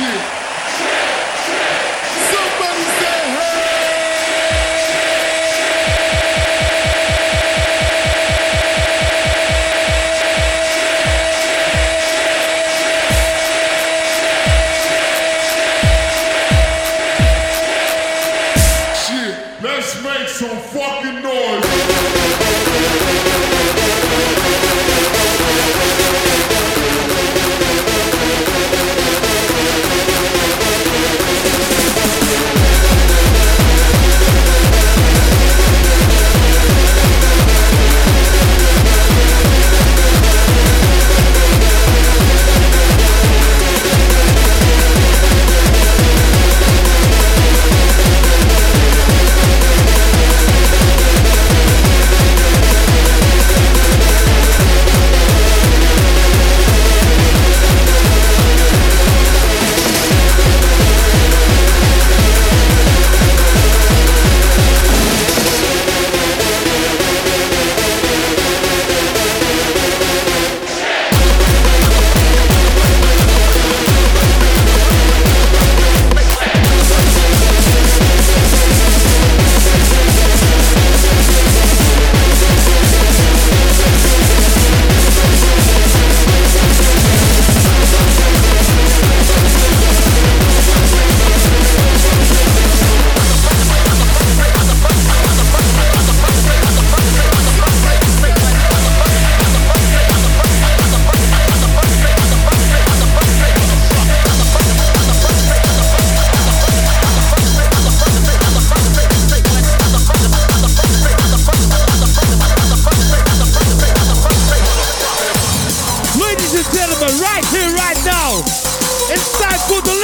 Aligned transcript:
you. 0.00 0.37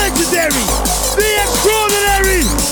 legendary, 0.04 0.50
the 1.16 1.28
extraordinary. 1.40 2.63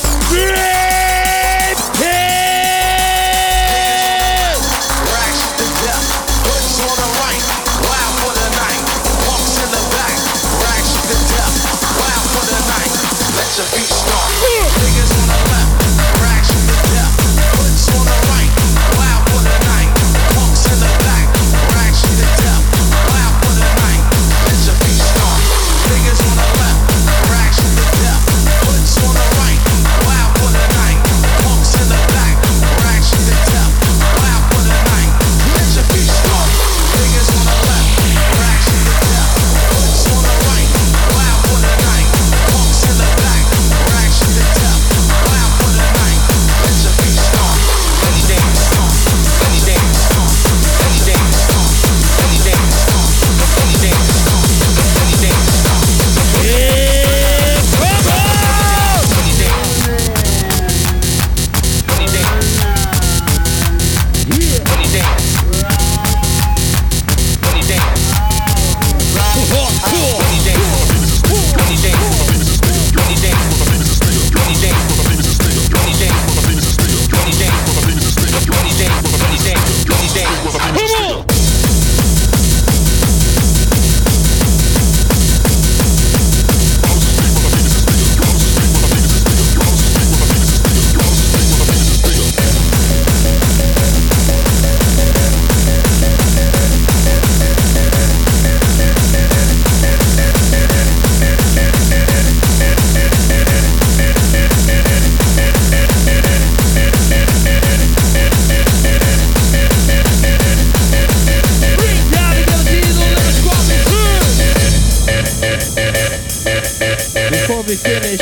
we 117.67 117.77
finish. 117.77 118.19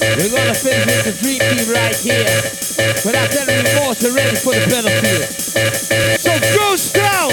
We're 0.00 0.30
gonna 0.30 0.54
finish 0.54 0.86
with 0.86 1.04
the 1.04 1.14
dream 1.20 1.40
team 1.40 1.72
right 1.72 1.96
here. 1.96 2.24
Without 3.04 3.30
any 3.36 3.56
remorse, 3.62 4.02
we're 4.02 4.14
ready 4.14 4.36
for 4.36 4.52
the 4.54 4.66
battlefield. 4.70 5.28
So 6.20 6.32
go 6.56 6.76
down 6.94 7.30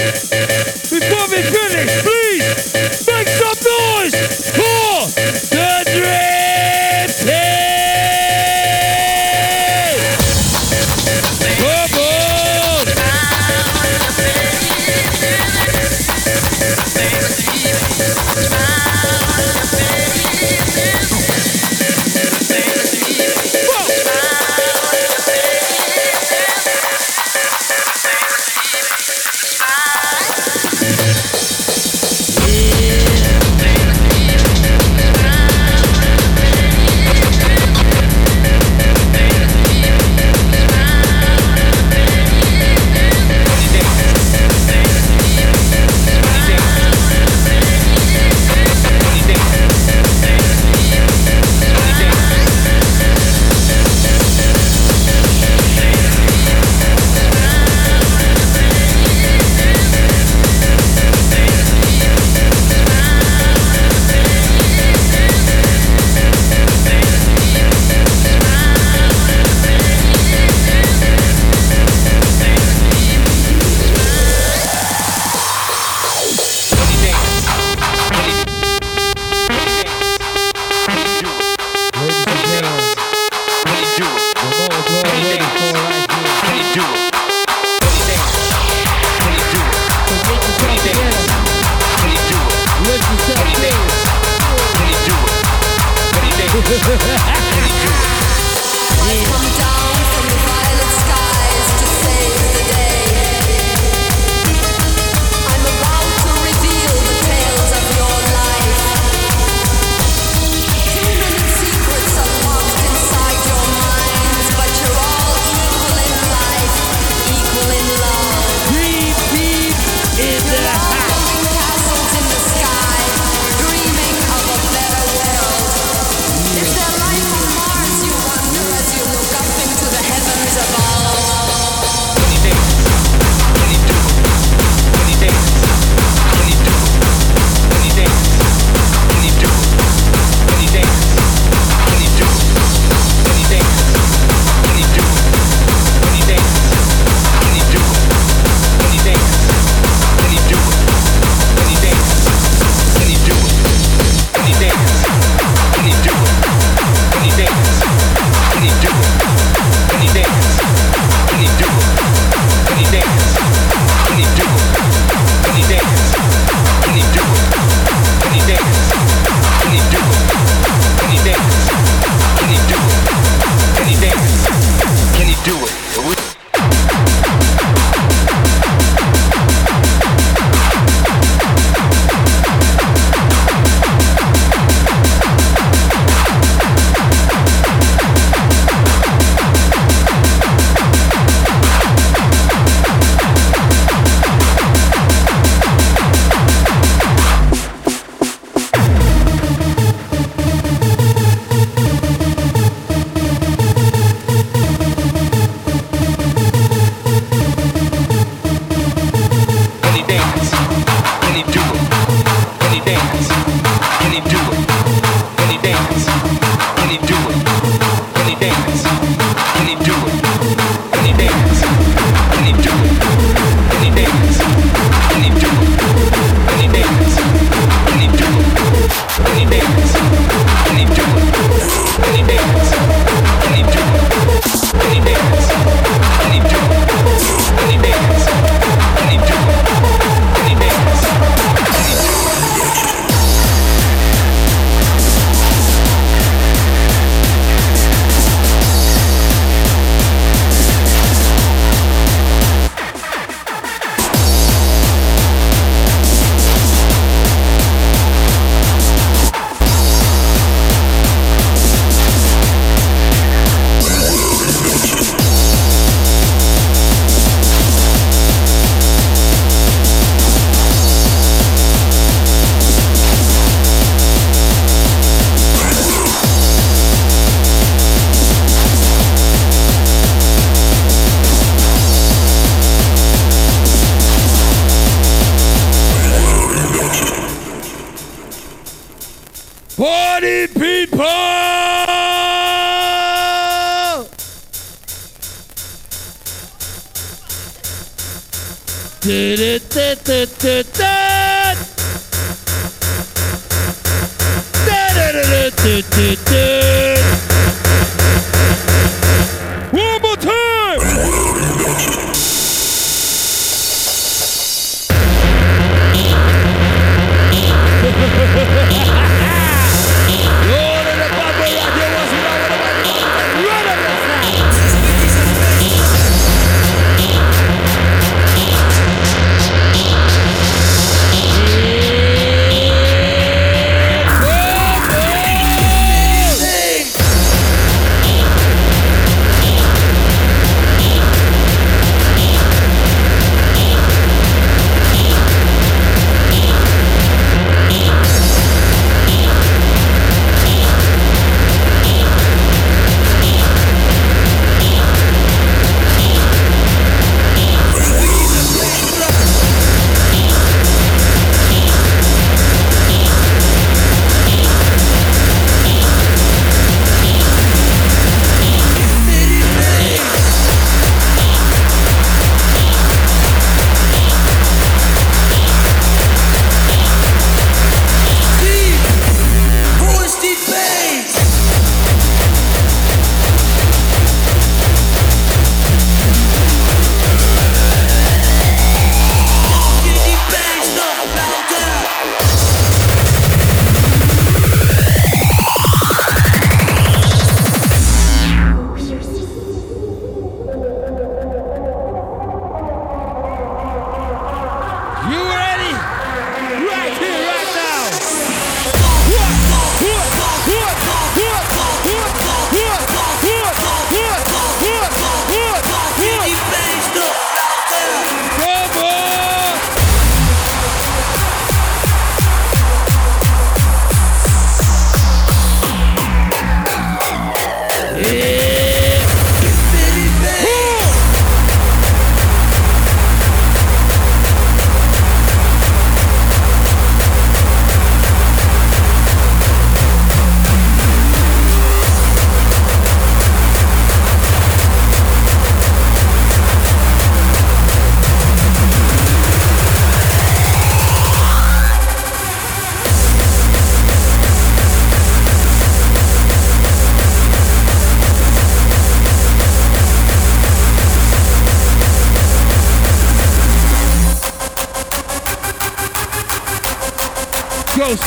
before 0.90 1.26
we 1.30 1.42
finish, 1.42 2.02
please. 2.02 2.17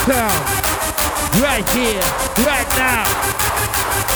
Town. 0.06 0.32
Right 1.44 1.70
here, 1.70 2.02
right 2.44 2.68
now. 2.76 3.06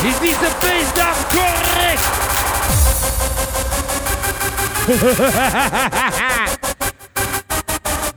Is 0.03 0.19
this 0.19 0.37
the 0.37 0.49
diese 0.61 0.91
Bassdrum 0.95 1.55
korrekt? 1.61 2.03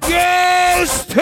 Ghost 0.00 1.12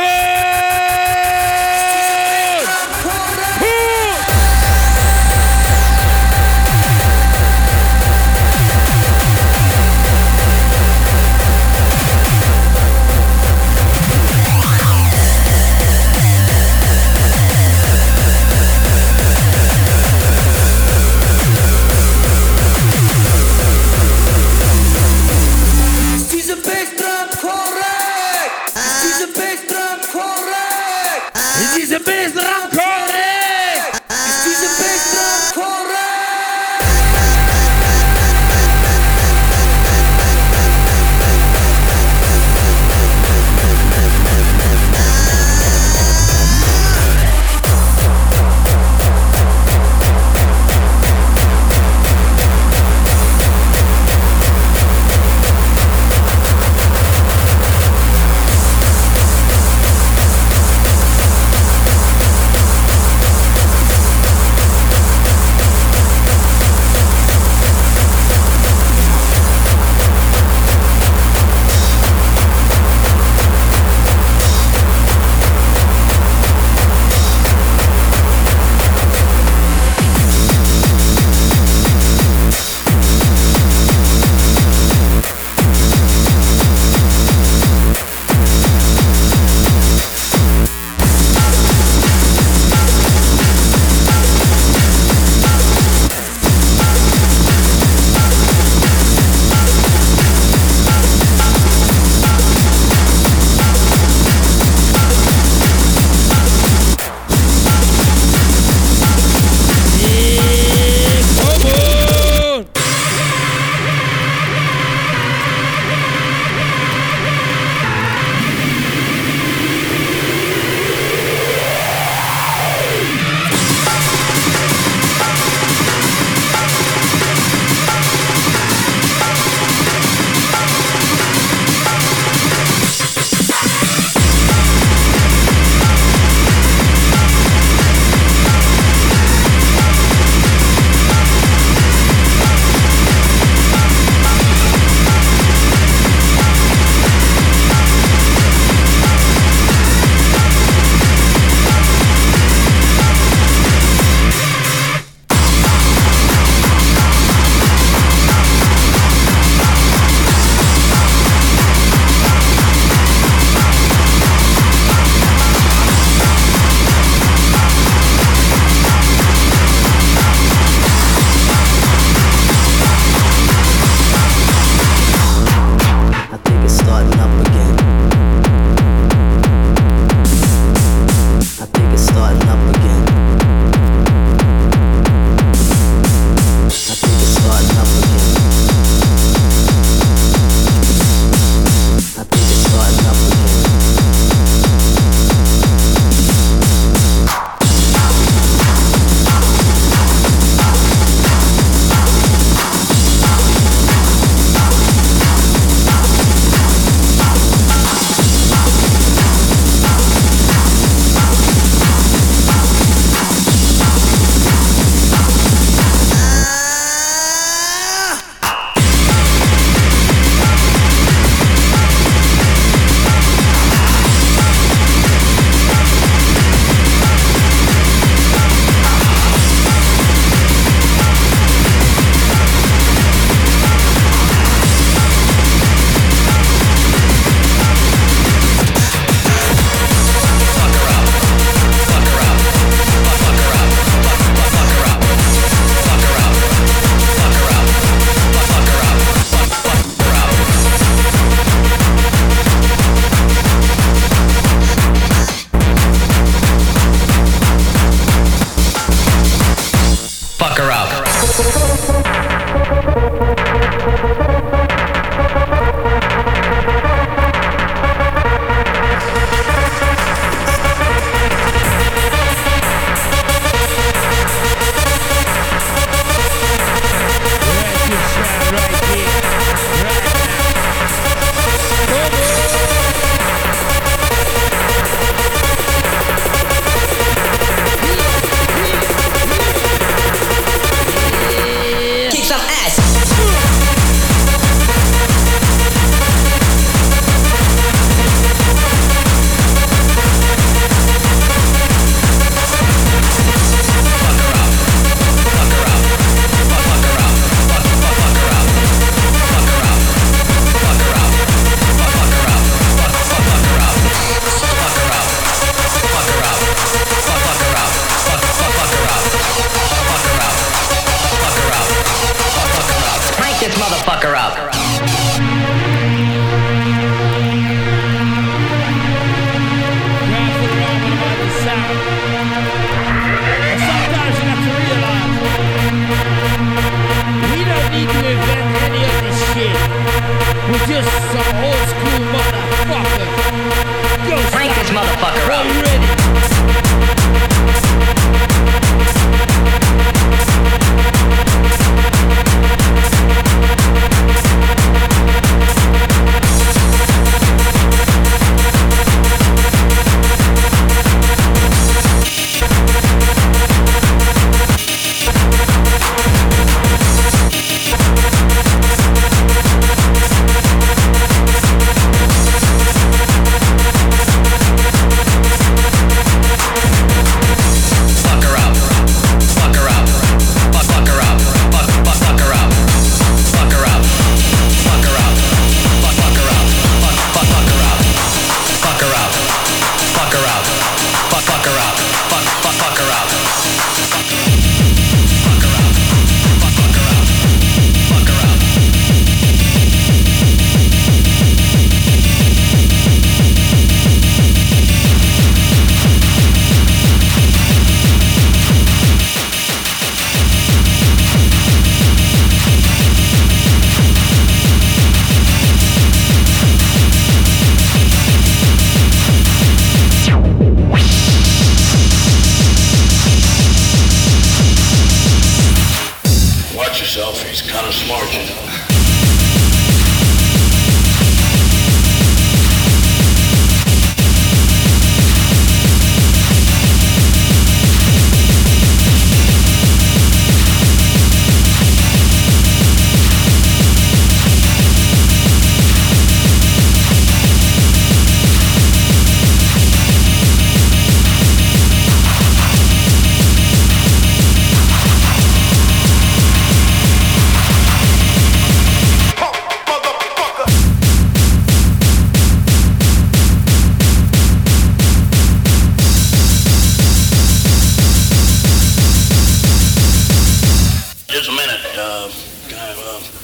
just 471.27 471.29
a 471.29 471.43
minute. 471.43 471.61
Uh, 471.77 472.09
uh, 472.55 473.17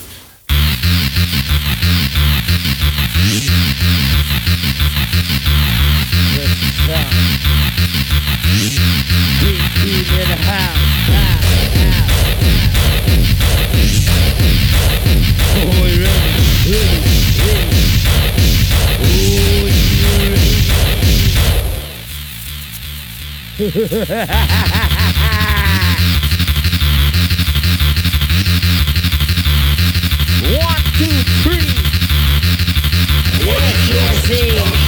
Ha 23.58 23.68
ha 23.68 24.04
ha 24.06 24.66
ha! 24.66 24.91
two, 30.98 31.04
three. 31.42 31.68
What 33.46 33.60
did 33.60 33.88
you 33.88 34.00
see? 34.26 34.81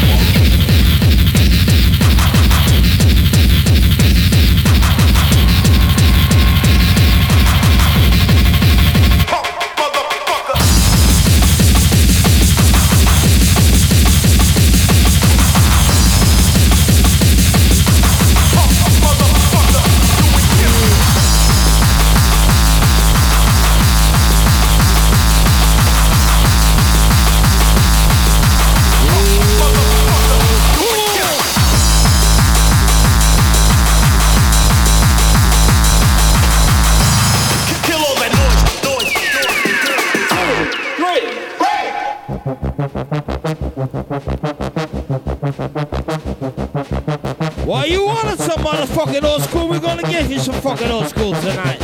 Why 47.64 47.86
you 47.86 48.04
wanted 48.04 48.38
some 48.38 48.58
motherfucking 48.58 49.24
old 49.24 49.42
school? 49.42 49.68
We're 49.68 49.80
gonna 49.80 50.02
give 50.02 50.30
you 50.30 50.38
some 50.38 50.54
fucking 50.60 50.90
old 50.90 51.08
school 51.08 51.32
tonight. 51.32 51.80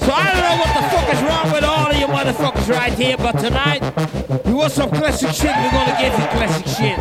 So 0.00 0.10
I 0.10 0.32
don't 0.32 0.42
know 0.42 0.56
what 0.58 0.74
the 0.74 0.82
fuck 0.90 1.14
is 1.14 1.22
wrong 1.22 1.52
with 1.52 1.62
all 1.62 1.90
of 1.92 1.96
you 1.96 2.06
motherfuckers 2.06 2.68
right 2.74 2.92
here, 2.92 3.16
but 3.16 3.38
tonight 3.38 3.82
you 4.48 4.56
want 4.56 4.72
some 4.72 4.90
classic 4.90 5.30
shit? 5.30 5.54
We're 5.54 5.70
gonna 5.70 5.96
give 6.00 6.12
you 6.12 6.26
classic 6.34 6.66
shit. 6.66 6.98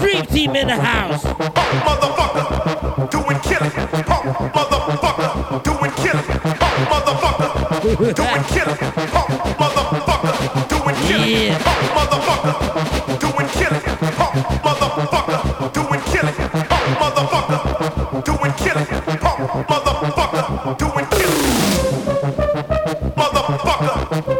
Freak 0.00 0.26
team 0.30 0.56
in 0.56 0.68
the 0.68 0.76
house. 0.76 1.22
Punk 1.22 1.54
motherfucker, 1.84 3.10
doing 3.10 3.38
killing. 3.40 3.70
Punk 4.02 4.24
motherfucker, 4.54 5.62
doing 5.62 5.92
killing. 6.00 6.24
Punk 6.56 6.88
motherfucker, 6.88 7.82
doing 8.16 8.44
killing. 8.48 8.78
Punk 9.12 9.30
motherfucker, 9.60 10.68
doing 10.70 10.96
killing. 11.06 11.58
Punk 11.58 11.80
motherfucker. 11.92 13.01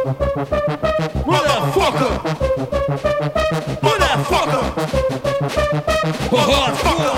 Motherfucker! 0.03 2.11
Motherfucker! 3.81 4.63
Motherfucker! 6.29 7.13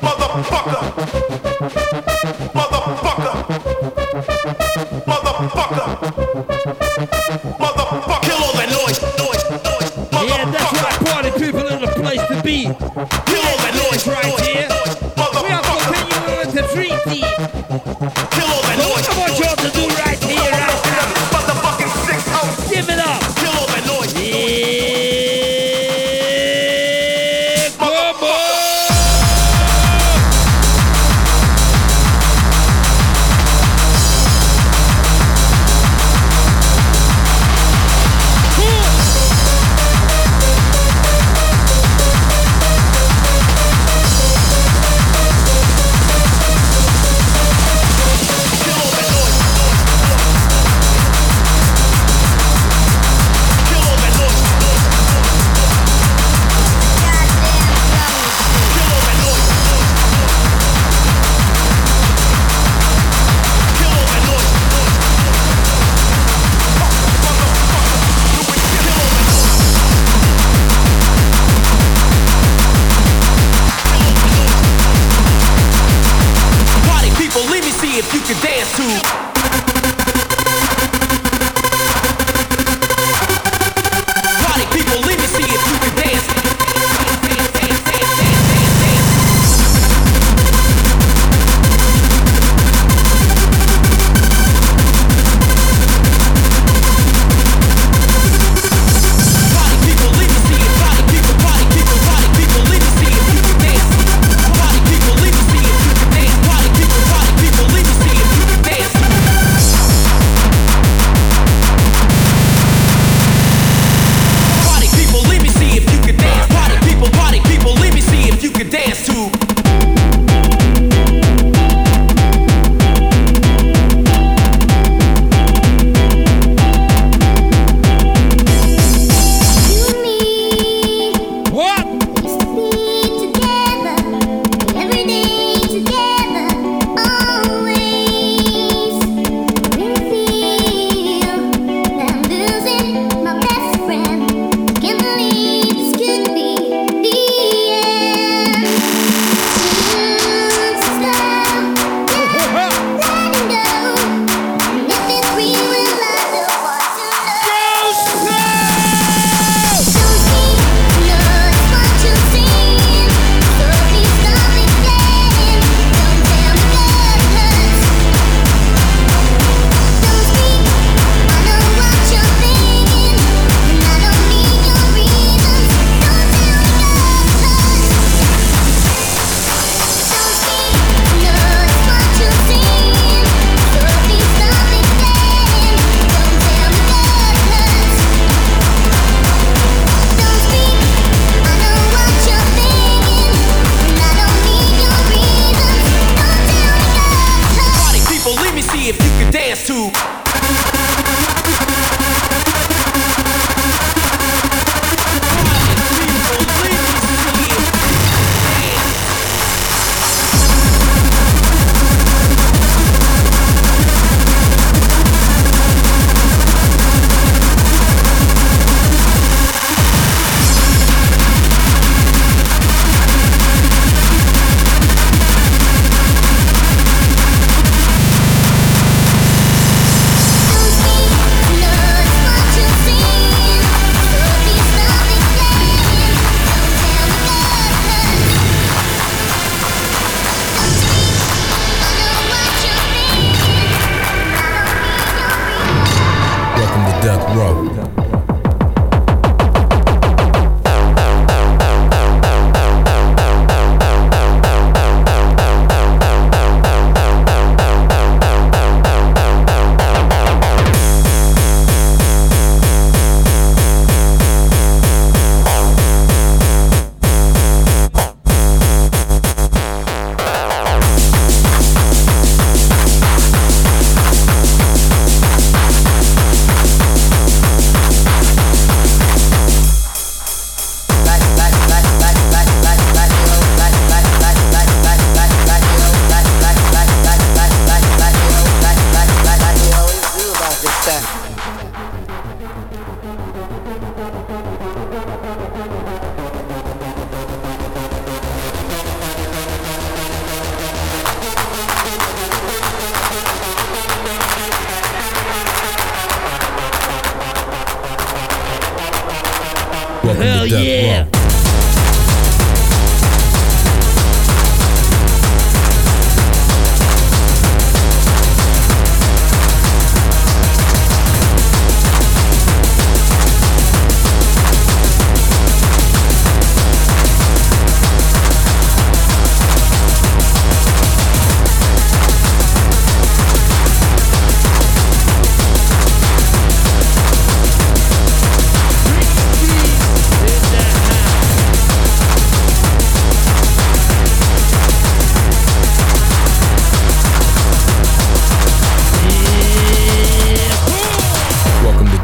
Motherfucker! 0.00 1.17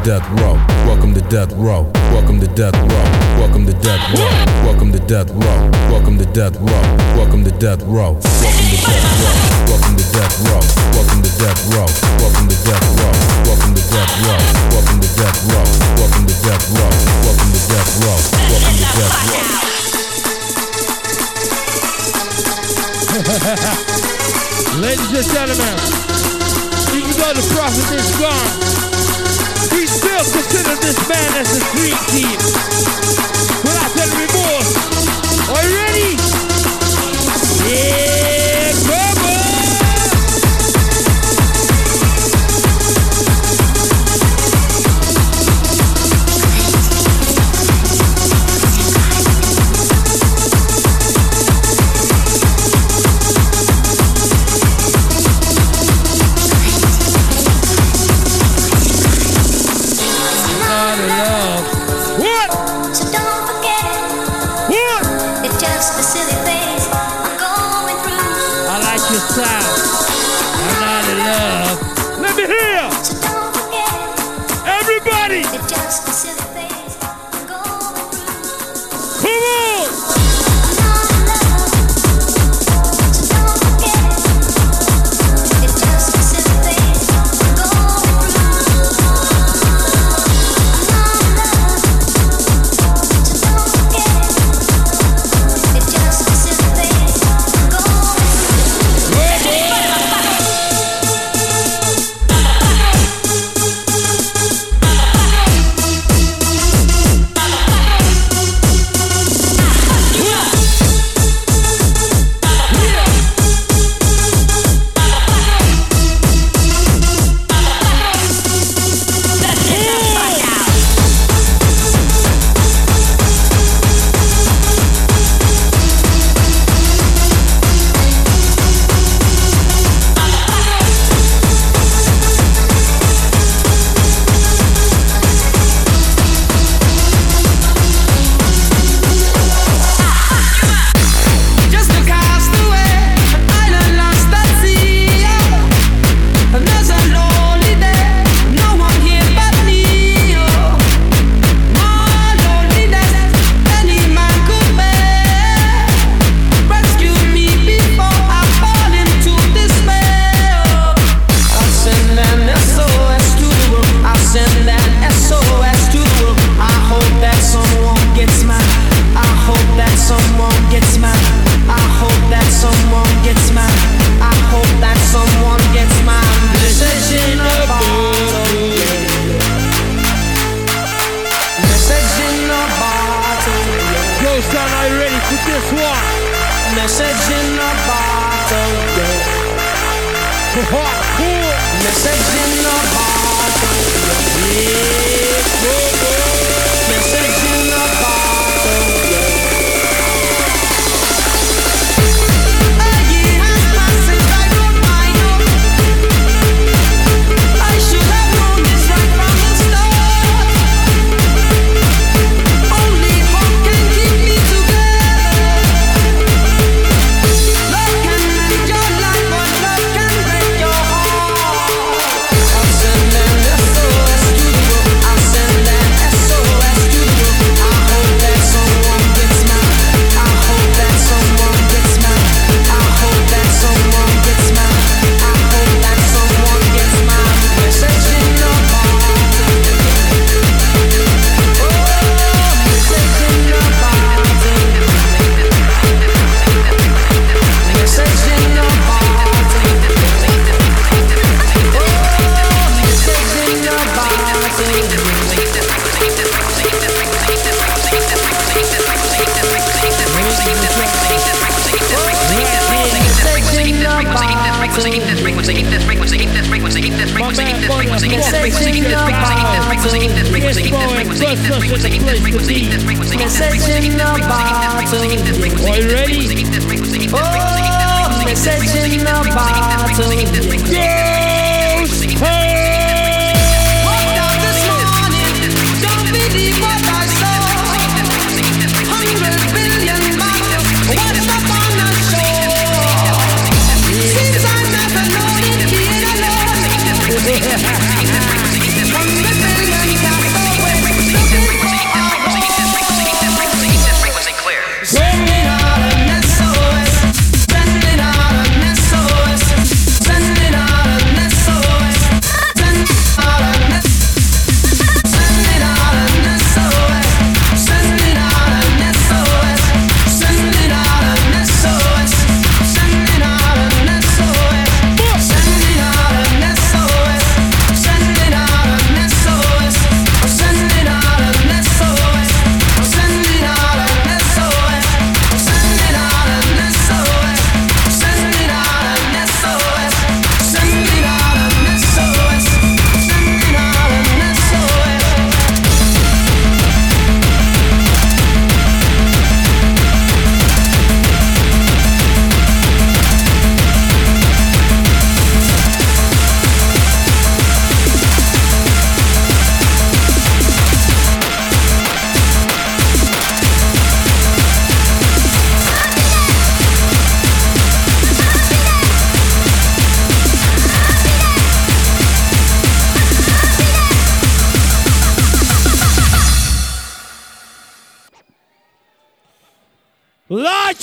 Death 0.05 0.29
row. 0.39 0.53
Welcome 0.85 1.15
to 1.15 1.21
death 1.33 1.51
row. 1.53 1.89
Welcome 2.13 2.39
to 2.39 2.45
death 2.53 2.77
row. 2.77 3.05
Welcome 3.41 3.65
to 3.65 3.73
death 3.73 4.05
row. 4.13 4.29
Welcome 4.61 4.91
to 4.93 4.99
death 4.99 5.31
row. 5.33 5.57
Welcome 5.89 6.17
to 6.19 6.25
death 6.29 6.55
row. 6.61 6.93
Welcome 7.17 7.43
to 7.43 7.51
death 7.57 7.81
row. 7.89 8.13
Welcome 8.13 8.85
to 8.85 9.01
death 9.01 9.17
row. 9.25 9.41
Welcome 9.65 9.97
to 9.97 10.05
death 10.13 10.37
row. 10.45 10.61
Welcome 10.93 11.25
to 11.25 11.33
death 11.41 11.65
row. 11.73 11.89
Welcome 12.21 12.45
to 12.45 12.61
death 12.61 12.85
row. 13.01 13.17
Welcome 13.49 13.73
to 13.73 13.81
death 13.89 14.13
row. 14.21 14.45
Welcome 14.69 15.01
to 15.01 15.09
death 15.17 15.41
row. 15.49 15.65
Welcome 15.97 16.25
to 16.29 16.35
death 16.45 16.69
row. 16.69 16.93
Welcome 17.25 17.49
to 17.49 17.61
death 17.65 17.89
row. 18.05 18.21
Welcome 18.45 18.77
to 18.77 18.85
death 18.93 19.25
row. 19.25 19.65
Ladies 24.77 25.11
and 25.17 25.25
gentlemen, 25.33 25.75
even 26.93 27.13
though 27.17 27.33
the 27.33 27.45
prophet 27.55 27.89
is 27.95 28.11
gone, 28.21 29.04
we 29.71 29.85
still 29.87 30.23
consider 30.31 30.75
this 30.81 30.97
man 31.09 31.29
as 31.39 31.49
a 31.55 31.61
dream 31.75 31.97
team. 32.11 32.37
Without 33.63 33.95
any 33.97 34.15
remorse. 34.25 34.71
Are 35.49 35.63
you 35.63 35.75
ready? 35.75 36.17
Yeah. 37.69 38.44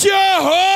Martinez, 0.05 0.72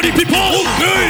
party 0.00 0.12
people. 0.12 0.36
Okay. 0.36 1.09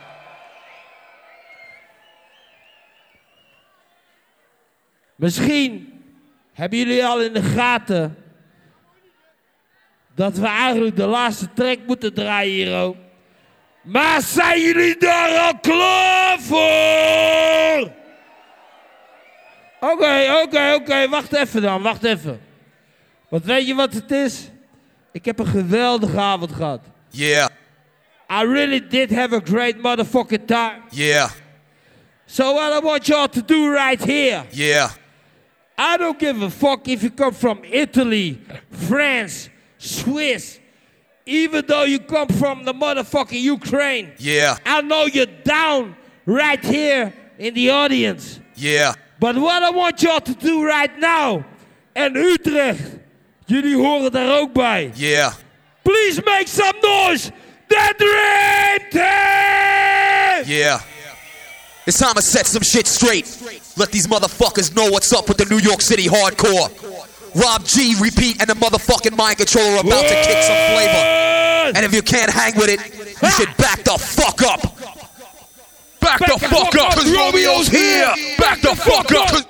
Misschien 5.21 6.01
hebben 6.53 6.77
jullie 6.79 7.05
al 7.05 7.21
in 7.21 7.33
de 7.33 7.41
gaten 7.41 8.17
dat 10.15 10.37
we 10.37 10.47
eigenlijk 10.47 10.95
de 10.95 11.05
laatste 11.05 11.53
track 11.53 11.77
moeten 11.87 12.13
draaien 12.13 12.53
hier 12.53 12.79
ook. 12.79 12.95
Maar 13.81 14.21
zijn 14.21 14.61
jullie 14.61 14.97
daar 14.97 15.37
al 15.37 15.59
klaar 15.59 16.39
voor? 16.39 17.91
Oké, 19.79 20.41
oké, 20.43 20.73
oké. 20.73 21.09
Wacht 21.09 21.33
even 21.33 21.61
dan, 21.61 21.81
wacht 21.81 22.03
even. 22.03 22.41
Want 23.29 23.45
weet 23.45 23.67
je 23.67 23.75
wat 23.75 23.93
het 23.93 24.11
is? 24.11 24.49
Ik 25.11 25.25
heb 25.25 25.39
een 25.39 25.47
geweldige 25.47 26.19
avond 26.19 26.51
gehad. 26.51 26.81
Yeah. 27.09 27.49
I 28.29 28.45
really 28.45 28.87
did 28.87 29.15
have 29.15 29.35
a 29.35 29.41
great 29.43 29.77
motherfucking 29.81 30.45
time. 30.45 30.81
Yeah. 30.89 31.29
So 32.25 32.53
what 32.53 32.81
I 32.81 32.85
want 32.85 33.05
y'all 33.05 33.27
to 33.27 33.41
do 33.45 33.71
right 33.71 34.03
here. 34.03 34.43
Yeah. 34.49 34.91
I 35.83 35.97
don't 35.97 36.19
give 36.19 36.43
a 36.43 36.49
fuck 36.51 36.87
if 36.87 37.01
you 37.01 37.09
come 37.09 37.33
from 37.33 37.63
Italy, 37.63 38.39
France, 38.69 39.49
Swiss, 39.79 40.59
even 41.25 41.65
though 41.65 41.85
you 41.85 41.97
come 41.97 42.27
from 42.27 42.65
the 42.65 42.71
motherfucking 42.71 43.41
Ukraine. 43.41 44.11
Yeah. 44.19 44.57
I 44.63 44.81
know 44.81 45.05
you're 45.07 45.25
down 45.43 45.95
right 46.27 46.63
here 46.63 47.11
in 47.39 47.55
the 47.55 47.71
audience. 47.71 48.39
Yeah. 48.53 48.93
But 49.19 49.35
what 49.37 49.63
I 49.63 49.71
want 49.71 50.03
y'all 50.03 50.19
to 50.19 50.35
do 50.35 50.63
right 50.63 50.95
now, 50.99 51.43
and 51.95 52.15
Utrecht, 52.15 52.99
jullie 53.47 53.75
horen 53.75 54.11
daar 54.11 54.39
ook 54.39 54.53
bij. 54.53 54.91
Yeah. 54.93 55.33
Please 55.81 56.21
make 56.23 56.47
some 56.47 56.77
noise. 56.81 57.31
The 57.67 57.93
Dream 57.97 58.89
Team! 58.91 60.57
Yeah. 60.57 60.81
It's 61.87 61.97
time 61.97 62.13
to 62.13 62.21
set 62.21 62.45
some 62.45 62.61
shit 62.61 62.85
straight. 62.85 63.25
Let 63.75 63.91
these 63.91 64.07
motherfuckers 64.07 64.75
know 64.75 64.89
what's 64.91 65.11
up 65.13 65.27
with 65.27 65.37
the 65.37 65.45
New 65.45 65.57
York 65.57 65.81
City 65.81 66.05
hardcore. 66.05 66.69
Rob 67.33 67.65
Gee, 67.65 67.95
repeat, 67.99 68.39
and 68.41 68.49
the 68.49 68.53
motherfucking 68.53 69.17
mind 69.17 69.37
controller 69.37 69.79
about 69.79 70.03
to 70.03 70.15
kick 70.23 70.43
some 70.43 70.57
flavor. 70.75 71.21
And 71.73 71.85
if 71.85 71.93
you 71.93 72.01
can't 72.01 72.29
hang 72.29 72.55
with 72.55 72.69
it, 72.69 72.79
you 73.21 73.29
should 73.31 73.55
back 73.57 73.83
the 73.83 73.97
fuck 73.97 74.41
up. 74.43 74.61
Back, 76.01 76.19
the, 76.19 76.37
fuck, 76.39 76.75
up, 76.75 76.93
cause 76.95 77.11
Romeo's 77.11 77.67
here. 77.67 78.11
Back 78.37 78.61
the 78.61 78.75
fuck 78.75 79.11
up. 79.13 79.45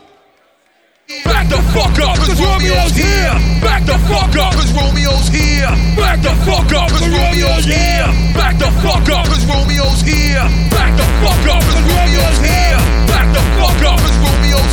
Back 1.24 1.50
the 1.50 1.60
fuck 1.76 1.92
up, 2.00 2.16
cause 2.16 2.40
Romeo's 2.40 2.96
here. 2.96 3.36
Back 3.60 3.84
the 3.86 4.00
fuck 4.08 4.32
up, 4.40 4.56
cause 4.56 4.72
Romeo's 4.72 5.28
here. 5.28 5.68
Back 6.00 6.22
the 6.24 6.32
fuck 6.48 6.72
up, 6.72 6.88
cause 6.88 7.04
Romeo's 7.04 7.66
here. 7.68 8.08
Back 8.32 8.56
the 8.58 8.72
fuck 8.80 9.10
up, 9.12 9.26
cause 9.28 9.44
Romeo's 9.44 10.02
here. 10.08 10.46
Back 10.72 10.96
the 10.96 11.08
fuck 11.20 11.44
up, 11.52 11.62
cause 11.68 11.84
Romeo's 11.84 12.40
here. 12.40 12.80
Back 13.12 13.28
the 13.36 13.44
fuck 13.60 13.82
up, 13.92 14.00
cause 14.00 14.18
Romeo's 14.24 14.71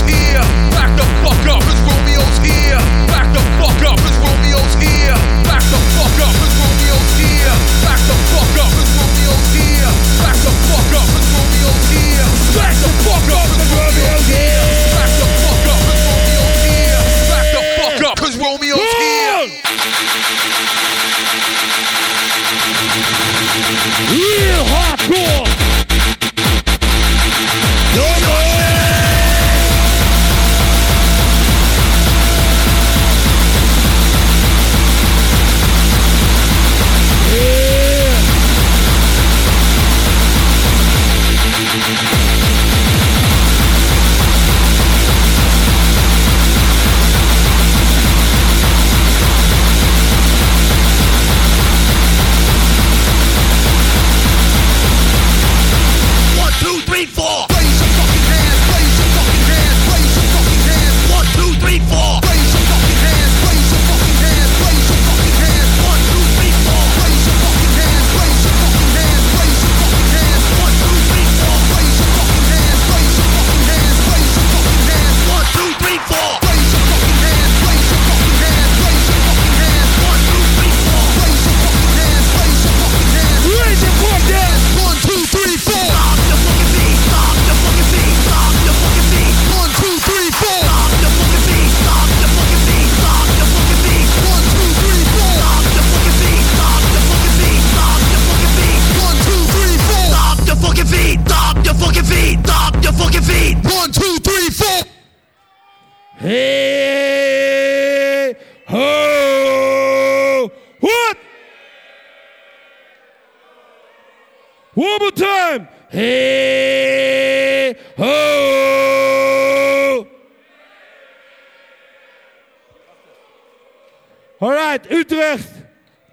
All 124.40 124.50
right, 124.52 124.88
Utrecht, 124.90 125.48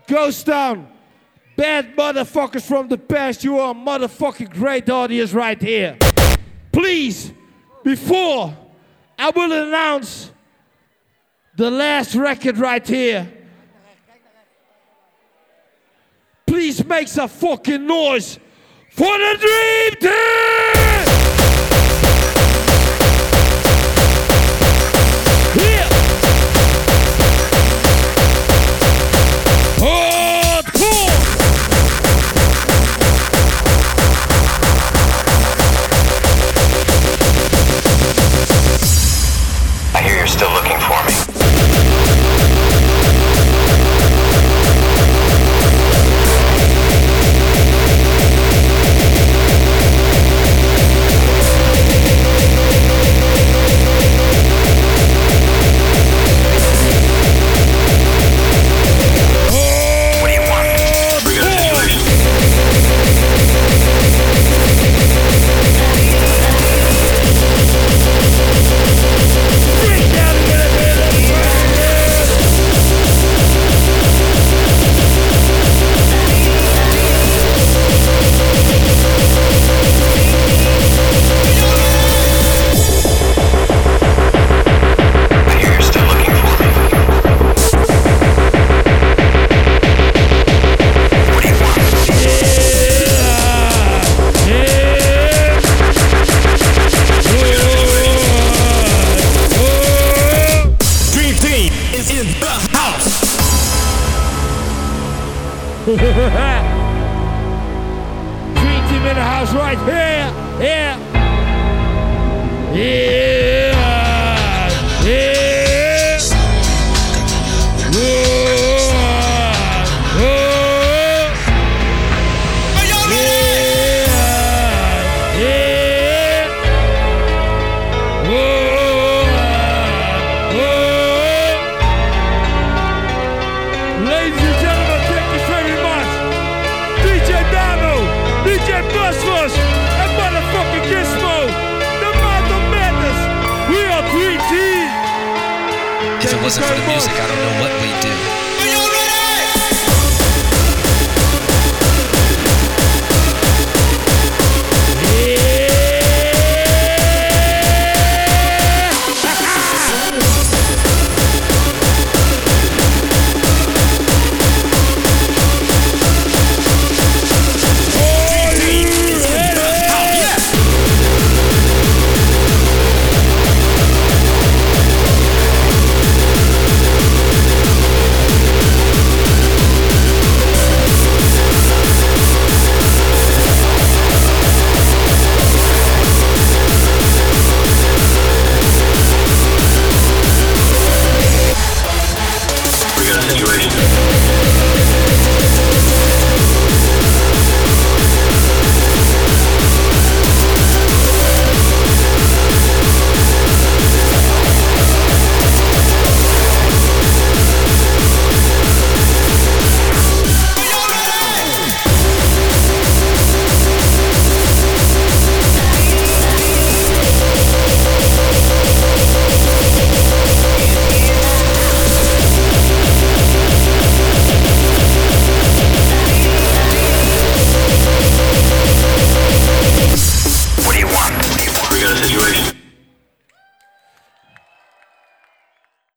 Ghosttown. 0.07 0.87
Bad 1.55 1.95
motherfuckers 1.95 2.63
from 2.63 2.87
the 2.87 2.97
past, 2.97 3.43
you 3.43 3.59
are 3.59 3.71
a 3.71 3.73
motherfucking 3.73 4.49
great 4.49 4.89
audience 4.89 5.31
right 5.31 5.61
here. 5.61 5.97
Please, 6.71 7.31
before 7.83 8.55
I 9.17 9.29
will 9.29 9.51
announce 9.51 10.31
the 11.55 11.71
last 11.71 12.15
record 12.15 12.57
right 12.57 12.85
here. 12.85 13.31
Please 16.45 16.83
make 16.83 17.07
some 17.07 17.29
fucking 17.29 17.85
noise 17.85 18.39
for 18.91 19.17
the 19.17 19.95
Dreamteam! 20.01 20.74